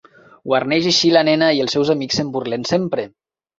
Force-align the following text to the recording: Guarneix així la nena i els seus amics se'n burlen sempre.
Guarneix 0.51 0.87
així 0.91 1.11
la 1.17 1.23
nena 1.29 1.51
i 1.59 1.63
els 1.67 1.77
seus 1.79 1.93
amics 1.97 2.21
se'n 2.21 2.35
burlen 2.39 2.69
sempre. 2.75 3.09